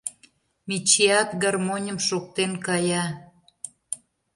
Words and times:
Мичиат 0.67 1.29
гармоньым 1.43 1.97
шоктен 2.07 2.51
кая. 2.65 3.05